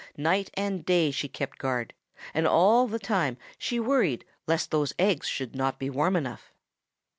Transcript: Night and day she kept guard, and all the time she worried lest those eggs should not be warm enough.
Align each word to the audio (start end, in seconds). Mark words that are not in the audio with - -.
Night 0.17 0.49
and 0.55 0.83
day 0.83 1.11
she 1.11 1.27
kept 1.29 1.59
guard, 1.59 1.93
and 2.33 2.47
all 2.47 2.87
the 2.87 2.97
time 2.97 3.37
she 3.59 3.79
worried 3.79 4.25
lest 4.47 4.71
those 4.71 4.93
eggs 4.97 5.27
should 5.27 5.55
not 5.55 5.77
be 5.77 5.91
warm 5.91 6.15
enough. 6.15 6.51